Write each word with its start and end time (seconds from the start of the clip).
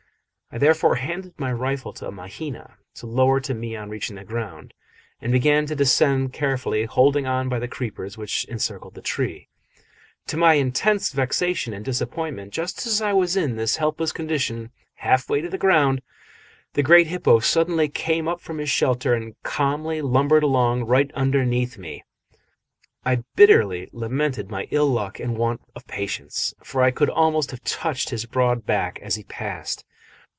I 0.53 0.57
therefore 0.57 0.95
handed 0.95 1.31
my 1.39 1.53
rifle 1.53 1.93
to 1.93 2.11
Mahina 2.11 2.73
to 2.95 3.05
lower 3.07 3.39
to 3.39 3.53
me 3.53 3.73
on 3.77 3.89
reaching 3.89 4.17
the 4.17 4.25
ground, 4.25 4.73
and 5.21 5.31
began 5.31 5.65
to 5.67 5.77
descend 5.77 6.33
carefully, 6.33 6.83
holding 6.83 7.25
on 7.25 7.47
by 7.47 7.57
the 7.57 7.69
creepers 7.69 8.17
which 8.17 8.43
encircled 8.49 8.93
the 8.95 9.01
tree. 9.01 9.47
To 10.27 10.35
my 10.35 10.55
intense 10.55 11.13
vexation 11.13 11.71
and 11.73 11.85
disappointment, 11.85 12.51
just 12.51 12.85
as 12.85 13.01
I 13.01 13.13
was 13.13 13.37
in 13.37 13.55
this 13.55 13.77
helpless 13.77 14.11
condition, 14.11 14.71
half 14.95 15.29
way 15.29 15.39
to 15.39 15.47
the 15.47 15.57
ground, 15.57 16.01
the 16.73 16.83
great 16.83 17.07
hippo 17.07 17.39
suddenly 17.39 17.87
came 17.87 18.27
out 18.27 18.41
from 18.41 18.57
his 18.57 18.69
shelter 18.69 19.13
and 19.13 19.41
calmly 19.43 20.01
lumbered 20.01 20.43
along 20.43 20.83
right 20.83 21.09
underneath 21.13 21.77
me. 21.77 22.03
I 23.05 23.23
bitterly 23.37 23.87
lamented 23.93 24.49
my 24.49 24.67
ill 24.69 24.87
luck 24.91 25.17
and 25.17 25.37
want 25.37 25.61
of 25.77 25.87
patience, 25.87 26.53
for 26.61 26.81
I 26.83 26.91
could 26.91 27.09
almost 27.09 27.51
have 27.51 27.63
touched 27.63 28.09
his 28.09 28.25
broad 28.25 28.65
back 28.65 28.99
as 29.01 29.15
he 29.15 29.23
passed. 29.23 29.85